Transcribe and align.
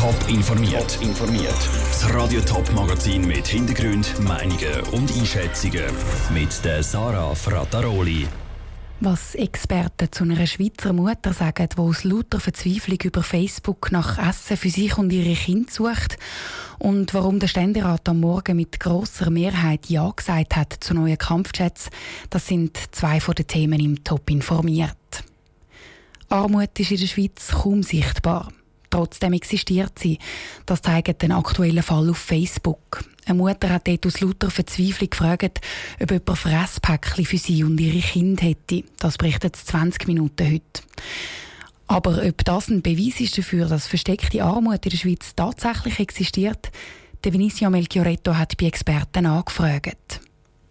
Top 0.00 0.16
informiert. 0.30 0.94
Top 0.94 1.02
informiert. 1.02 1.68
Das 1.90 2.14
Radio 2.14 2.40
Top 2.40 2.72
Magazin 2.72 3.26
mit 3.26 3.46
Hintergrund, 3.46 4.18
Meinungen 4.20 4.80
und 4.92 5.14
Einschätzungen 5.14 5.84
mit 6.32 6.64
der 6.64 6.82
Sarah 6.82 7.34
Frataroli. 7.34 8.26
Was 9.00 9.34
Experten 9.34 10.10
zu 10.10 10.24
einer 10.24 10.46
Schweizer 10.46 10.94
Mutter 10.94 11.34
sagen, 11.34 11.68
die 11.70 11.78
aus 11.78 12.04
lauter 12.04 12.40
Verzweiflung 12.40 12.96
über 13.04 13.22
Facebook 13.22 13.92
nach 13.92 14.16
Essen 14.26 14.56
für 14.56 14.70
sich 14.70 14.96
und 14.96 15.12
ihre 15.12 15.34
Kinder 15.34 15.70
sucht 15.70 16.16
und 16.78 17.12
warum 17.12 17.38
der 17.38 17.48
Ständerat 17.48 18.08
am 18.08 18.20
Morgen 18.20 18.56
mit 18.56 18.80
großer 18.80 19.28
Mehrheit 19.28 19.90
Ja 19.90 20.10
gesagt 20.16 20.56
hat 20.56 20.78
zu 20.80 20.94
neuen 20.94 21.18
Kampfjets, 21.18 21.90
das 22.30 22.46
sind 22.46 22.78
zwei 22.92 23.20
von 23.20 23.34
den 23.34 23.46
Themen 23.46 23.80
im 23.80 24.02
Top 24.02 24.30
informiert. 24.30 24.96
Armut 26.30 26.80
ist 26.80 26.90
in 26.90 26.96
der 26.96 27.06
Schweiz 27.06 27.48
kaum 27.48 27.82
sichtbar. 27.82 28.48
Trotzdem 28.90 29.32
existiert 29.32 29.98
sie. 29.98 30.18
Das 30.66 30.82
zeigt 30.82 31.22
den 31.22 31.32
aktuellen 31.32 31.82
Fall 31.82 32.10
auf 32.10 32.18
Facebook. 32.18 33.04
Eine 33.24 33.38
Mutter 33.38 33.68
hat 33.68 33.86
dort 33.86 34.04
aus 34.06 34.20
lauter 34.20 34.50
Verzweiflung 34.50 35.10
gefragt, 35.10 35.60
ob 36.02 36.10
jemand 36.10 36.38
Fresspäckchen 36.38 37.24
für 37.24 37.38
sie 37.38 37.62
und 37.62 37.80
ihre 37.80 38.00
Kinder 38.00 38.42
hätte. 38.42 38.82
Das 38.98 39.16
berichtet 39.16 39.54
20 39.54 40.08
Minuten 40.08 40.52
heute. 40.52 40.82
Aber 41.86 42.22
ob 42.24 42.44
das 42.44 42.68
ein 42.68 42.82
Beweis 42.82 43.20
ist 43.20 43.38
dafür, 43.38 43.66
dass 43.66 43.86
versteckte 43.86 44.42
Armut 44.42 44.84
in 44.84 44.90
der 44.90 44.96
Schweiz 44.96 45.34
tatsächlich 45.34 45.98
existiert, 45.98 46.70
der 47.22 47.32
Vinicio 47.32 47.68
Melchioretto 47.68 48.34
hat 48.34 48.56
bei 48.56 48.66
Experten 48.66 49.26
angefragt. 49.26 50.20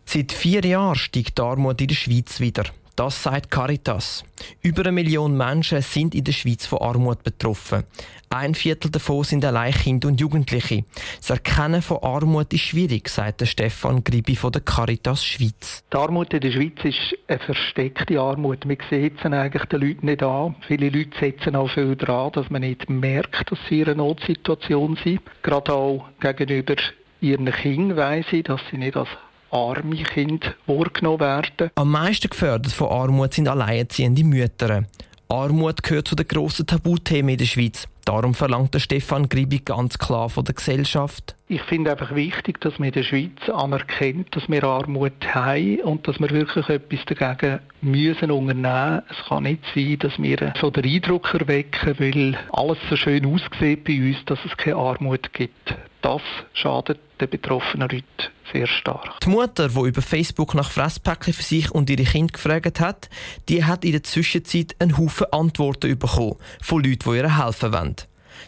Seit 0.06 0.32
vier 0.32 0.66
Jahren 0.66 0.96
steigt 0.96 1.38
die 1.38 1.42
Armut 1.42 1.82
in 1.82 1.88
der 1.88 1.96
Schweiz 1.96 2.40
wieder. 2.40 2.64
Das 3.00 3.24
sagt 3.24 3.50
Caritas. 3.50 4.26
Über 4.62 4.82
eine 4.82 4.92
Million 4.92 5.38
Menschen 5.38 5.82
sind 5.82 6.14
in 6.14 6.26
der 6.26 6.34
Schweiz 6.34 6.66
von 6.66 6.80
Armut 6.80 7.24
betroffen. 7.24 7.86
Ein 8.30 8.56
Viertel 8.56 8.92
davon 8.92 9.24
sind 9.24 9.46
allein 9.46 9.72
Kinder 9.72 10.10
und 10.10 10.20
Jugendliche. 10.20 10.84
Das 11.20 11.30
Erkennen 11.30 11.82
von 11.82 12.00
Armut 12.04 12.52
ist 12.52 12.60
schwierig, 12.60 13.08
sagt 13.08 13.48
Stefan 13.48 14.04
Gribi 14.04 14.36
von 14.36 14.52
der 14.52 14.64
Caritas 14.64 15.24
Schweiz. 15.24 15.82
Die 15.94 15.96
Armut 15.96 16.34
in 16.34 16.42
der 16.42 16.52
Schweiz 16.52 16.84
ist 16.84 17.18
eine 17.30 17.40
versteckte 17.40 18.20
Armut. 18.20 18.68
Wir 18.68 18.78
sehen 18.90 19.16
es 19.18 19.24
eigentlich 19.24 19.64
den 19.64 19.80
Leuten 19.80 20.06
nicht 20.06 20.22
an. 20.22 20.58
Viele 20.68 20.90
Leute 20.90 21.18
setzen 21.18 21.56
auch 21.56 21.70
viel 21.70 21.96
daran, 21.96 22.34
dass 22.34 22.50
man 22.50 22.64
nicht 22.64 22.90
merkt, 22.90 23.50
dass 23.50 23.60
sie 23.70 23.80
in 23.80 23.86
einer 23.86 23.96
Notsituation 23.96 25.00
sind. 25.02 25.22
Gerade 25.42 25.72
auch 25.72 26.10
gegenüber 26.20 26.76
ihren 27.22 27.50
Kindern 27.50 27.96
weiss 27.96 28.26
ich, 28.34 28.44
dass 28.44 28.60
sie 28.70 28.78
nicht 28.78 28.98
als 28.98 29.08
arme 29.52 30.04
Kinder 30.04 30.54
wahrgenommen 30.66 31.20
werden. 31.20 31.72
Am 31.76 31.92
meisten 31.92 32.30
gefördert 32.30 32.72
von 32.72 32.90
Armut 32.90 33.34
sind 33.34 33.48
alleinerziehende 33.48 34.24
Mütter. 34.24 34.86
Armut 35.28 35.84
gehört 35.84 36.08
zu 36.08 36.16
den 36.16 36.28
grossen 36.28 36.66
Tabuthemen 36.66 37.30
in 37.30 37.38
der 37.38 37.46
Schweiz. 37.46 37.88
Darum 38.10 38.34
verlangt 38.34 38.74
der 38.74 38.80
Stefan 38.80 39.30
Gribi 39.30 39.60
ganz 39.60 40.00
klar 40.00 40.30
von 40.30 40.44
der 40.44 40.56
Gesellschaft. 40.56 41.36
Ich 41.48 41.62
finde 41.62 41.92
einfach 41.92 42.16
wichtig, 42.16 42.60
dass 42.62 42.80
man 42.80 42.88
in 42.88 42.94
der 42.94 43.04
Schweiz 43.04 43.48
anerkennt, 43.54 44.36
dass 44.36 44.50
wir 44.50 44.64
Armut 44.64 45.14
haben 45.32 45.82
und 45.82 46.08
dass 46.08 46.20
wir 46.20 46.32
wirklich 46.32 46.68
etwas 46.70 47.06
dagegen 47.06 47.60
müssen 47.82 48.32
unternehmen. 48.32 49.04
Es 49.12 49.28
kann 49.28 49.44
nicht 49.44 49.62
sein, 49.76 50.00
dass 50.00 50.18
wir 50.18 50.54
so 50.60 50.72
den 50.72 50.86
Eindruck 50.86 51.32
erwecken, 51.32 51.96
weil 52.00 52.38
alles 52.52 52.80
so 52.90 52.96
schön 52.96 53.28
aussieht 53.28 53.84
bei 53.84 54.00
uns, 54.00 54.18
dass 54.26 54.40
es 54.44 54.58
keine 54.58 54.78
Armut 54.78 55.32
gibt. 55.34 55.76
Das 56.02 56.22
schadet 56.54 57.00
den 57.20 57.30
betroffenen 57.30 57.90
Leuten 57.90 58.06
sehr 58.54 58.68
stark. 58.68 59.20
Die 59.22 59.30
Mutter, 59.30 59.70
die 59.70 59.88
über 59.88 60.02
Facebook 60.02 60.56
nach 60.56 60.72
Fresspäckchen 60.72 61.34
für 61.34 61.44
sich 61.44 61.72
und 61.72 61.90
ihre 61.90 62.04
Kinder 62.04 62.32
gefragt 62.32 62.80
hat, 62.80 63.10
die 63.48 63.64
hat 63.66 63.84
in 63.84 63.92
der 63.92 64.04
Zwischenzeit 64.04 64.76
einen 64.80 64.98
Haufen 64.98 65.28
Antworten 65.32 65.98
bekommen 65.98 66.38
von 66.62 66.84
Leuten, 66.84 67.12
die 67.12 67.18
ihr 67.18 67.38
helfen 67.44 67.74
wollen. 67.74 67.96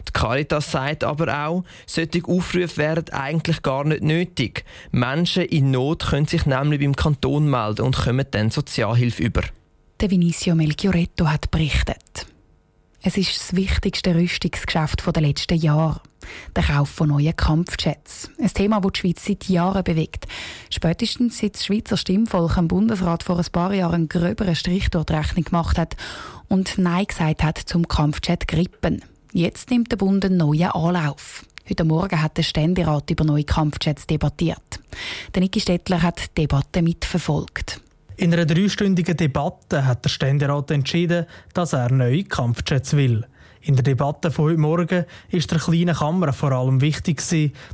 Die 0.08 0.12
Caritas 0.12 0.72
sagt 0.72 1.04
aber 1.04 1.46
auch, 1.46 1.64
solche 1.86 2.24
Aufrufe 2.26 2.78
wären 2.78 3.08
eigentlich 3.10 3.62
gar 3.62 3.84
nicht 3.84 4.02
nötig. 4.02 4.64
Menschen 4.90 5.44
in 5.44 5.70
Not 5.70 6.06
können 6.06 6.26
sich 6.26 6.46
nämlich 6.46 6.80
beim 6.80 6.96
Kanton 6.96 7.48
melden 7.48 7.82
und 7.82 7.96
kommen 7.96 8.26
dann 8.30 8.50
Sozialhilfe 8.50 9.22
über. 9.22 9.42
Der 10.00 10.10
Vinicio 10.10 10.54
Melchioretto 10.54 11.28
hat 11.28 11.50
berichtet. 11.50 12.26
Es 13.04 13.16
ist 13.16 13.36
das 13.36 13.56
wichtigste 13.56 14.14
Rüstungsgeschäft 14.14 15.04
der 15.04 15.22
letzten 15.22 15.58
Jahre. 15.58 16.00
Der 16.54 16.62
Kauf 16.62 16.88
von 16.88 17.08
neuen 17.08 17.34
Kampfjets. 17.34 18.30
Ein 18.40 18.46
Thema, 18.46 18.80
das 18.80 18.92
die 18.92 19.00
Schweiz 19.00 19.24
seit 19.24 19.48
Jahren 19.48 19.82
bewegt. 19.82 20.28
Spätestens 20.70 21.38
seit 21.38 21.56
das 21.56 21.66
Schweizer 21.66 21.96
Stimmvolk 21.96 22.56
im 22.56 22.68
Bundesrat 22.68 23.24
vor 23.24 23.38
ein 23.38 23.46
paar 23.50 23.74
Jahren 23.74 23.94
einen 23.94 24.08
gröberen 24.08 24.54
Strich 24.54 24.88
durch 24.90 25.06
die 25.06 25.14
Rechnung 25.14 25.42
gemacht 25.42 25.78
hat 25.78 25.96
und 26.46 26.78
Nein 26.78 27.06
gesagt 27.06 27.42
hat 27.42 27.58
zum 27.58 27.88
Kampfjet 27.88 28.46
Grippen. 28.46 29.02
Jetzt 29.32 29.70
nimmt 29.70 29.90
der 29.90 29.96
Bund 29.96 30.24
einen 30.24 30.36
neuen 30.36 30.70
Anlauf. 30.70 31.44
Heute 31.68 31.82
Morgen 31.82 32.22
hat 32.22 32.36
der 32.36 32.44
Ständerat 32.44 33.10
über 33.10 33.24
neue 33.24 33.42
Kampfjets 33.42 34.06
debattiert. 34.06 34.78
Der 35.34 35.42
Niki 35.42 35.58
Stettler 35.58 36.02
hat 36.02 36.20
die 36.36 36.42
Debatte 36.42 36.82
mitverfolgt. 36.82 37.80
In 38.22 38.32
einer 38.32 38.46
dreistündigen 38.46 39.16
Debatte 39.16 39.84
hat 39.84 40.04
der 40.04 40.08
Ständerat 40.08 40.70
entschieden, 40.70 41.26
dass 41.54 41.72
er 41.72 41.90
neue 41.90 42.22
Kampfjets 42.22 42.96
will. 42.96 43.26
In 43.62 43.74
der 43.74 43.82
Debatte 43.82 44.30
von 44.30 44.44
heute 44.44 44.60
Morgen 44.60 45.04
ist 45.30 45.50
der 45.50 45.58
kleinen 45.58 45.96
Kammer 45.96 46.32
vor 46.32 46.52
allem 46.52 46.80
wichtig, 46.80 47.20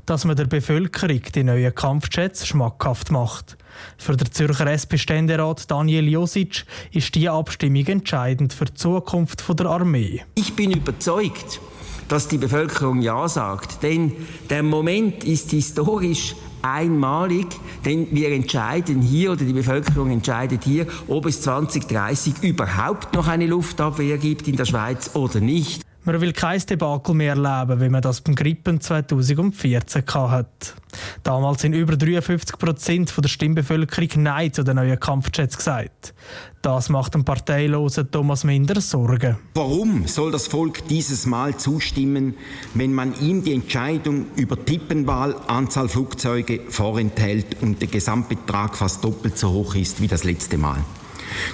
dass 0.06 0.24
man 0.24 0.36
der 0.36 0.46
Bevölkerung 0.46 1.20
die 1.34 1.44
neuen 1.44 1.74
Kampfjets 1.74 2.46
schmackhaft 2.46 3.10
macht. 3.10 3.58
Für 3.98 4.16
den 4.16 4.32
Zürcher 4.32 4.72
SP-Ständerat 4.72 5.70
Daniel 5.70 6.08
Josic 6.08 6.64
ist 6.92 7.14
diese 7.14 7.32
Abstimmung 7.32 7.84
entscheidend 7.84 8.54
für 8.54 8.64
die 8.64 8.72
Zukunft 8.72 9.44
der 9.60 9.66
Armee. 9.66 10.22
Ich 10.34 10.56
bin 10.56 10.70
überzeugt, 10.70 11.60
dass 12.08 12.26
die 12.26 12.38
Bevölkerung 12.38 13.02
Ja 13.02 13.28
sagt, 13.28 13.82
denn 13.82 14.12
der 14.48 14.62
Moment 14.62 15.24
ist 15.24 15.50
historisch 15.50 16.34
einmalig, 16.62 17.46
denn 17.84 18.08
wir 18.10 18.30
entscheiden 18.32 19.02
hier 19.02 19.32
oder 19.32 19.44
die 19.44 19.52
Bevölkerung 19.52 20.10
entscheidet 20.10 20.64
hier, 20.64 20.86
ob 21.06 21.26
es 21.26 21.42
2030 21.42 22.42
überhaupt 22.42 23.14
noch 23.14 23.28
eine 23.28 23.46
Luftabwehr 23.46 24.18
gibt 24.18 24.48
in 24.48 24.56
der 24.56 24.64
Schweiz 24.64 25.10
oder 25.14 25.40
nicht. 25.40 25.87
Man 26.04 26.20
will 26.20 26.32
kein 26.32 26.60
Debakel 26.60 27.14
mehr 27.14 27.34
erleben, 27.34 27.80
wie 27.80 27.88
man 27.88 28.00
das 28.00 28.20
beim 28.20 28.34
Grippen 28.34 28.80
2014 28.80 30.04
hat. 30.06 30.74
Damals 31.22 31.62
sind 31.62 31.74
über 31.74 31.96
53 31.96 32.58
Prozent 32.58 33.12
der 33.16 33.28
Stimmbevölkerung 33.28 34.22
Nein 34.22 34.52
zu 34.52 34.62
den 34.62 34.76
neuen 34.76 34.98
Kampfjets 34.98 35.56
gesagt. 35.56 36.14
Das 36.62 36.88
macht 36.88 37.14
dem 37.14 37.24
parteilosen 37.24 38.10
Thomas 38.10 38.44
Minder 38.44 38.80
Sorgen. 38.80 39.36
Warum 39.54 40.06
soll 40.06 40.32
das 40.32 40.46
Volk 40.46 40.86
dieses 40.88 41.26
Mal 41.26 41.56
zustimmen, 41.56 42.34
wenn 42.74 42.94
man 42.94 43.12
ihm 43.20 43.44
die 43.44 43.52
Entscheidung 43.52 44.26
über 44.36 44.64
Tippenwahl, 44.64 45.36
Anzahl 45.46 45.88
Flugzeuge 45.88 46.60
vorenthält 46.68 47.60
und 47.60 47.80
der 47.80 47.88
Gesamtbetrag 47.88 48.76
fast 48.76 49.04
doppelt 49.04 49.36
so 49.36 49.50
hoch 49.50 49.74
ist 49.74 50.00
wie 50.00 50.08
das 50.08 50.24
letzte 50.24 50.58
Mal? 50.58 50.78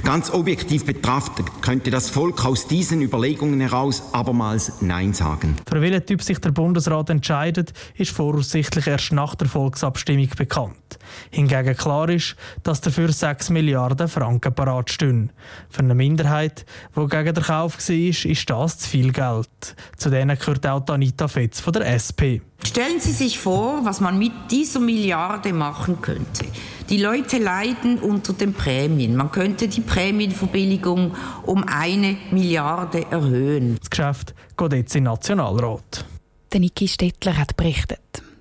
Ganz 0.03 0.31
objektiv 0.31 0.85
betrachtet 0.85 1.47
könnte 1.63 1.91
das 1.91 2.11
Volk 2.11 2.45
aus 2.45 2.67
diesen 2.67 3.03
Überlegungen 3.03 3.61
heraus 3.61 4.03
abermals 4.13 4.81
Nein 4.81 5.13
sagen. 5.13 5.57
Für 5.69 5.81
welchen 5.81 6.05
Typ 6.07 6.23
sich 6.23 6.39
der 6.39 6.51
Bundesrat 6.51 7.11
entscheidet, 7.11 7.73
ist 7.97 8.11
voraussichtlich 8.11 8.87
erst 8.87 9.13
nach 9.13 9.35
der 9.35 9.49
Volksabstimmung 9.49 10.29
bekannt. 10.37 10.99
Hingegen 11.31 11.77
klar 11.77 12.09
ist, 12.09 12.37
dass 12.63 12.81
dafür 12.81 13.13
6 13.13 13.51
Milliarden 13.51 14.09
Franken 14.09 14.55
parat 14.55 14.91
stehen. 14.91 15.33
Für 15.69 15.81
eine 15.81 15.95
Minderheit, 15.95 16.65
die 16.97 17.07
gegen 17.07 17.35
den 17.35 17.45
Kauf 17.45 17.79
war, 17.79 17.95
ist 17.95 18.51
das 18.51 18.79
zu 18.79 18.89
viel 18.89 19.13
Geld. 19.13 19.77
Zu 19.97 20.11
denen 20.11 20.39
gehört 20.39 20.67
auch 20.67 20.87
Anita 20.89 21.29
Fetz 21.29 21.61
von 21.61 21.73
der 21.73 21.87
SP. 21.93 22.41
Stellen 22.65 23.01
Sie 23.01 23.13
sich 23.13 23.39
vor, 23.39 23.85
was 23.85 24.01
man 24.01 24.19
mit 24.19 24.33
dieser 24.51 24.81
Milliarde 24.81 25.53
machen 25.53 26.01
könnte. 26.01 26.47
Die 26.91 26.99
Leute 26.99 27.39
leiden 27.39 27.99
unter 27.99 28.35
den 28.35 28.53
Prämien. 28.53 29.17
Man 29.17 29.31
könnte 29.31 29.69
die 29.69 29.81
Prämienverbilligung 29.81 31.15
um 31.47 31.65
eine 31.67 32.19
Milliarde 32.31 33.07
erhöhen. 33.11 33.79
Das 33.81 33.89
Geschäft 33.89 34.35
geht 34.57 34.73
jetzt 34.75 34.95
in 34.95 35.05
den 35.05 35.13
Nationalrat. 35.13 36.05
Der 36.53 36.61
Niki 36.61 36.87
Stettler 36.87 37.39
hat 37.39 37.57
berichtet. 37.57 38.01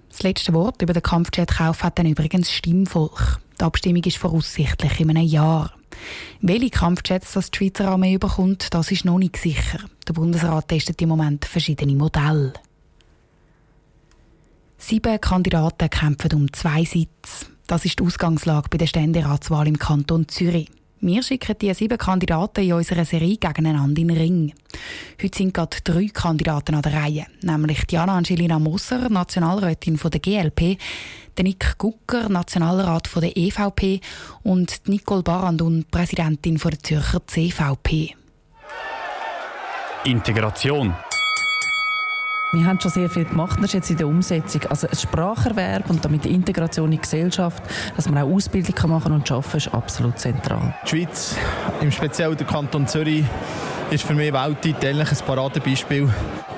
Das 0.09 0.23
letzte 0.23 0.53
Wort 0.53 0.81
über 0.81 0.91
den 0.91 1.01
Kampfjet-Kauf 1.01 1.83
hat 1.83 1.97
dann 1.97 2.05
übrigens 2.05 2.51
Stimmvolk. 2.51 3.39
Die 3.59 3.63
Abstimmung 3.63 4.03
ist 4.03 4.17
voraussichtlich 4.17 4.99
in 4.99 5.09
einem 5.09 5.25
Jahr. 5.25 5.71
Welche 6.41 6.69
Kampfjets 6.69 7.33
das 7.33 7.49
die 7.49 7.57
Schweizer 7.57 7.87
Armee 7.87 8.15
überkommt, 8.15 8.73
das 8.73 8.91
ist 8.91 9.05
noch 9.05 9.19
nicht 9.19 9.37
sicher. 9.37 9.79
Der 10.05 10.13
Bundesrat 10.13 10.67
testet 10.67 11.01
im 11.01 11.09
Moment 11.09 11.45
verschiedene 11.45 11.95
Modelle. 11.95 12.51
Sieben 14.77 15.21
Kandidaten 15.21 15.89
kämpfen 15.89 16.33
um 16.33 16.51
zwei 16.51 16.83
Sitze. 16.83 17.52
Das 17.67 17.85
ist 17.85 17.99
die 17.99 18.03
Ausgangslage 18.03 18.67
bei 18.69 18.77
der 18.77 18.87
Ständeratswahl 18.87 19.67
im 19.67 19.79
Kanton 19.79 20.27
Zürich. 20.27 20.69
Wir 20.99 21.21
schicken 21.21 21.57
die 21.59 21.73
sieben 21.73 21.97
Kandidaten 21.97 22.63
in 22.63 22.73
unserer 22.73 23.03
Serie 23.03 23.37
gegeneinander 23.37 24.01
in 24.01 24.07
den 24.07 24.17
Ring. 24.17 24.53
Heute 25.21 25.37
sind 25.37 25.53
gerade 25.53 25.77
drei 25.83 26.07
Kandidaten 26.07 26.75
an 26.75 26.81
der 26.81 26.93
Reihe, 26.93 27.25
nämlich 27.41 27.85
Diana 27.87 28.17
Angelina 28.17 28.57
Moser, 28.59 29.09
Nationalrätin 29.09 29.97
der 29.97 30.19
GLP, 30.19 30.77
Nick 31.41 31.77
Gucker, 31.77 32.29
Nationalrat 32.29 33.09
der 33.15 33.35
EVP 33.35 33.99
und 34.43 34.87
Nicole 34.87 35.23
Barandun, 35.23 35.85
Präsidentin 35.89 36.57
der 36.57 36.79
Zürcher 36.79 37.25
CVP. 37.27 38.15
Integration 40.05 40.93
Wir 42.55 42.65
haben 42.67 42.79
schon 42.79 42.91
sehr 42.91 43.09
viel 43.09 43.25
gemacht, 43.25 43.57
das 43.57 43.65
ist 43.65 43.73
jetzt 43.73 43.89
in 43.89 43.97
der 43.97 44.07
Umsetzung. 44.07 44.61
Also 44.69 44.87
ein 44.87 44.95
Spracherwerb 44.95 45.89
und 45.89 46.05
damit 46.05 46.23
die 46.23 46.35
Integration 46.35 46.85
in 46.85 46.91
die 46.91 46.97
Gesellschaft, 46.99 47.63
dass 47.95 48.07
man 48.07 48.23
auch 48.23 48.29
Ausbildung 48.29 48.91
machen 48.91 49.03
kann 49.05 49.11
und 49.13 49.31
arbeiten 49.31 49.57
ist 49.57 49.73
absolut 49.73 50.19
zentral. 50.19 50.75
Die 50.83 50.89
Schweiz, 50.89 51.35
im 51.81 51.91
Speziellen 51.91 52.37
der 52.37 52.45
Kanton 52.45 52.85
Zürich, 52.85 53.25
ist 53.89 54.03
für 54.03 54.13
mich 54.13 54.31
weltweit 54.31 54.85
eigentlich 54.85 55.11
ein 55.11 55.25
Paradebeispiel. 55.25 56.13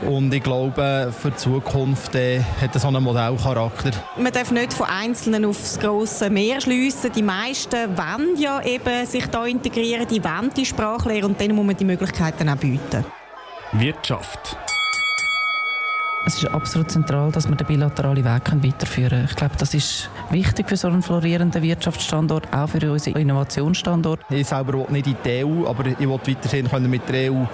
Und 0.06 0.34
ich 0.34 0.44
glaube, 0.44 1.14
für 1.18 1.32
die 1.32 1.38
Zukunft 1.38 2.14
äh, 2.16 2.42
hat 2.62 2.76
es 2.76 2.82
so 2.82 2.90
einen 2.90 3.02
Modellcharakter. 3.02 3.92
Man 4.18 4.34
darf 4.34 4.52
nicht 4.52 4.74
von 4.74 4.88
Einzelnen 4.88 5.46
aufs 5.46 5.80
grosse 5.80 6.30
Meer 6.30 6.60
schliessen. 6.60 7.10
Die 7.16 7.24
meisten 7.24 7.98
wollen 7.98 8.38
ja 8.38 8.62
eben 8.64 9.06
sich 9.06 9.28
da 9.28 9.46
integrieren, 9.46 10.06
die 10.10 10.22
wollen 10.22 10.52
die 10.58 10.66
Sprache 10.66 11.08
lernen 11.08 11.24
und 11.24 11.40
denen 11.40 11.56
muss 11.56 11.66
man 11.66 11.78
die 11.78 11.86
Möglichkeiten 11.86 12.50
auch 12.50 12.58
bieten. 12.58 13.06
Wirtschaft. 13.72 14.58
Es 16.28 16.42
ist 16.42 16.48
absolut 16.48 16.90
zentral, 16.90 17.32
dass 17.32 17.48
wir 17.48 17.56
den 17.56 17.68
bilateralen 17.68 18.26
Weg 18.26 18.64
weiterführen 18.64 19.10
können. 19.10 19.28
Ich 19.30 19.36
glaube, 19.36 19.54
das 19.60 19.76
ist 19.76 20.10
wichtig 20.32 20.68
für 20.68 20.76
so 20.76 20.88
einen 20.88 21.04
florierenden 21.04 21.62
Wirtschaftsstandort, 21.62 22.52
auch 22.52 22.68
für 22.68 22.92
unseren 22.92 23.18
Innovationsstandort. 23.18 24.22
Ich 24.32 24.48
selber 24.48 24.74
will 24.74 24.88
nicht 24.90 25.06
in 25.06 25.18
die 25.24 25.46
EU, 25.46 25.68
aber 25.68 25.86
ich 25.86 26.00
will 26.00 26.10
weiterhin 26.10 26.68
können 26.68 26.90
mit 26.90 27.08
der 27.10 27.32
EU 27.32 27.46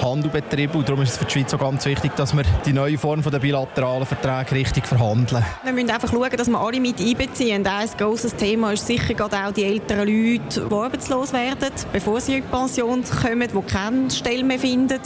Handel 0.00 0.30
betreiben. 0.30 0.78
Und 0.78 0.88
darum 0.88 1.02
ist 1.02 1.10
es 1.10 1.18
für 1.18 1.24
die 1.24 1.32
Schweiz 1.32 1.52
auch 1.54 1.58
ganz 1.58 1.84
wichtig, 1.86 2.14
dass 2.14 2.32
wir 2.36 2.44
die 2.64 2.72
neue 2.72 2.96
Form 2.98 3.20
der 3.20 3.40
bilateralen 3.40 4.06
Verträge 4.06 4.60
richtig 4.60 4.86
verhandeln. 4.86 5.44
Wir 5.64 5.72
müssen 5.72 5.90
einfach 5.90 6.08
schauen, 6.08 6.30
dass 6.30 6.48
wir 6.48 6.60
alle 6.60 6.78
mit 6.78 7.00
einbeziehen. 7.00 7.66
Ein 7.66 7.88
grosses 7.98 8.36
Thema 8.36 8.72
ist 8.72 8.86
sicher 8.86 9.14
gerade 9.14 9.44
auch 9.44 9.52
die 9.52 9.64
älteren 9.64 10.06
Leute, 10.06 10.68
die 10.68 10.72
arbeitslos 10.72 11.32
werden, 11.32 11.72
bevor 11.92 12.20
sie 12.20 12.36
in 12.36 12.42
die 12.44 12.48
Pension 12.48 13.02
kommen, 13.02 13.48
die 13.52 13.72
keine 13.72 14.08
Stelle 14.08 14.44
mehr 14.44 14.60
finden. 14.60 15.00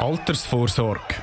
Altersvorsorge. 0.00 1.14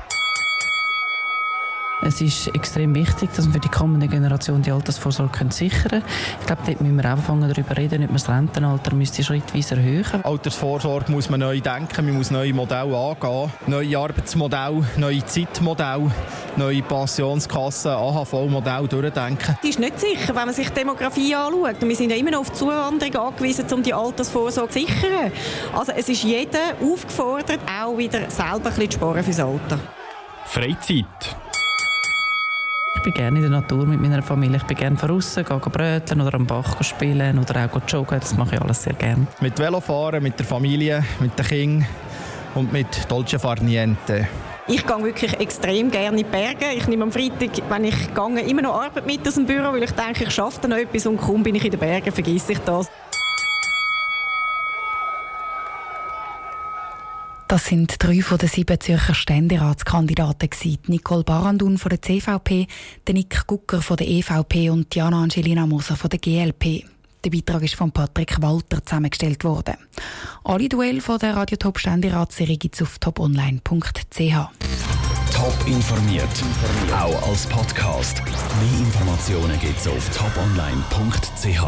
Es 2.13 2.21
ist 2.21 2.47
extrem 2.53 2.93
wichtig, 2.93 3.31
dass 3.35 3.47
wir 3.47 3.53
für 3.53 3.59
die 3.59 3.69
kommende 3.69 4.07
Generation 4.07 4.61
die 4.61 4.71
Altersvorsorge 4.71 5.47
sichern 5.49 5.89
können. 5.89 6.03
Ich 6.41 6.45
glaube, 6.45 6.61
dort 6.63 6.79
müssen 6.79 6.95
wir 6.95 7.05
anfangen 7.05 7.49
darüber 7.49 7.75
reden, 7.75 8.03
ob 8.03 8.09
man 8.09 8.13
das 8.13 8.29
Rentenalter 8.29 8.93
müsste 8.93 9.23
schrittweise 9.23 9.77
erhöhen 9.77 10.23
Altersvorsorge 10.23 11.11
muss 11.11 11.31
man 11.31 11.39
neu 11.39 11.59
denken, 11.59 12.05
man 12.05 12.15
muss 12.15 12.29
neue 12.29 12.53
Modelle 12.53 12.95
angehen, 12.95 13.51
neue 13.65 13.97
Arbeitsmodelle, 13.97 14.83
neue 14.97 15.25
Zeitmodelle, 15.25 16.11
neue 16.55 16.83
Pensionskassen, 16.83 17.89
AHV-Modelle 17.89 18.87
durchdenken. 18.87 19.57
Die 19.63 19.69
ist 19.69 19.79
nicht 19.79 19.99
sicher, 19.99 20.35
wenn 20.35 20.45
man 20.45 20.53
sich 20.53 20.69
die 20.69 20.81
Demografie 20.81 21.33
anschaut. 21.33 21.81
Und 21.81 21.89
wir 21.89 21.95
sind 21.95 22.11
ja 22.11 22.15
immer 22.15 22.29
noch 22.29 22.41
auf 22.41 22.51
die 22.51 22.57
Zuwanderung 22.59 23.29
angewiesen, 23.29 23.65
um 23.73 23.81
die 23.81 23.93
Altersvorsorge 23.93 24.71
zu 24.71 24.79
sichern. 24.81 25.31
Also 25.73 25.93
es 25.93 26.07
ist 26.09 26.23
jeder 26.23 26.75
aufgefordert, 26.79 27.61
auch 27.67 27.97
wieder 27.97 28.29
selber 28.29 28.53
ein 28.53 28.61
bisschen 28.61 28.91
zu 28.91 28.97
sparen 28.99 29.23
fürs 29.23 29.39
Alter. 29.39 29.79
Freizeit. 30.45 31.07
Ich 33.03 33.13
bin 33.13 33.15
gerne 33.15 33.39
in 33.39 33.51
der 33.51 33.59
Natur 33.59 33.85
mit 33.85 33.99
meiner 33.99 34.21
Familie. 34.21 34.55
Ich 34.55 34.63
bin 34.63 34.77
gerne 34.77 34.95
draußen, 34.95 35.43
gehe 35.43 35.59
bröteln 35.59 36.21
oder 36.21 36.35
am 36.35 36.45
Bach 36.45 36.81
spielen 36.85 37.37
oder 37.37 37.65
auch 37.65 37.81
joggen. 37.85 38.17
Das 38.17 38.37
mache 38.37 38.55
ich 38.55 38.61
alles 38.61 38.83
sehr 38.83 38.93
gerne. 38.93 39.27
Mit 39.41 39.59
Velofahren, 39.59 40.23
mit 40.23 40.39
der 40.39 40.45
Familie, 40.45 41.03
mit 41.19 41.37
den 41.37 41.45
Kindern 41.45 41.87
und 42.55 42.71
mit 42.71 42.87
Dolce 43.11 43.37
Far 43.37 43.61
Niente. 43.61 44.29
Ich 44.69 44.87
gehe 44.87 45.03
wirklich 45.03 45.37
extrem 45.37 45.91
gerne 45.91 46.11
in 46.11 46.17
die 46.19 46.23
Berge. 46.23 46.67
Ich 46.77 46.87
nehme 46.87 47.03
am 47.03 47.11
Freitag, 47.11 47.49
wenn 47.67 47.83
ich 47.83 48.13
gehe, 48.13 48.39
immer 48.49 48.61
noch 48.61 48.81
Arbeit 48.81 49.05
mit 49.05 49.27
aus 49.27 49.33
dem 49.33 49.45
Büro, 49.45 49.73
weil 49.73 49.83
ich 49.83 49.91
denke, 49.91 50.23
ich 50.23 50.31
schaffe 50.31 50.65
noch 50.69 50.77
etwas 50.77 51.05
und 51.05 51.17
kaum 51.17 51.43
bin 51.43 51.55
ich 51.55 51.65
in 51.65 51.71
den 51.71 51.81
Bergen, 51.81 52.09
vergesse 52.09 52.53
ich 52.53 52.59
das. 52.59 52.89
Das 57.53 57.67
sind 57.67 57.97
drei 57.99 58.23
von 58.23 58.39
den 58.39 58.49
sieben 58.49 58.79
Zürcher 58.79 59.13
Ständeratskandidaten 59.13 60.49
Nicole 60.87 61.23
Barandun 61.23 61.77
von 61.77 61.89
der 61.89 62.01
CVP, 62.01 62.65
Nick 63.11 63.45
Gucker 63.45 63.79
von 63.79 63.95
der 63.95 64.07
EVP 64.07 64.71
und 64.71 64.95
Diana 64.95 65.21
Angelina 65.21 65.67
Moser 65.67 65.95
von 65.95 66.09
der 66.09 66.17
GLP. 66.17 66.83
Der 67.23 67.29
Beitrag 67.29 67.61
ist 67.61 67.75
von 67.75 67.91
Patrick 67.91 68.41
Walter 68.41 68.83
zusammengestellt 68.83 69.43
worden. 69.43 69.75
Alle 70.43 70.67
Duelle 70.67 70.99
von 70.99 71.19
der 71.19 71.35
Radio 71.35 71.55
Top 71.57 71.77
Ständeratsserie 71.77 72.57
gibt 72.57 72.73
es 72.73 72.81
auf 72.81 72.97
toponline.ch. 72.97 74.33
Top 75.31 75.67
informiert, 75.67 76.43
auch 76.91 77.29
als 77.29 77.45
Podcast. 77.45 78.23
Mehr 78.25 78.79
Informationen 78.79 79.59
gibt 79.59 79.77
es 79.77 79.87
auf 79.87 80.09
toponline.ch. 80.09 81.61